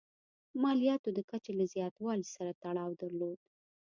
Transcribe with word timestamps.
مالیاتو 0.63 1.09
د 1.17 1.19
کچې 1.29 1.51
له 1.59 1.65
زیاتوالي 1.73 2.27
سره 2.35 2.51
تړاو 2.63 2.91
درلود. 3.01 3.37